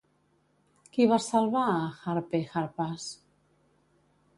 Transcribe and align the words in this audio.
Qui 0.95 1.05
va 1.11 1.21
salvar 1.27 1.67
a 1.75 1.77
Harpe 2.09 2.43
i 2.47 2.51
Harpas? 2.57 3.11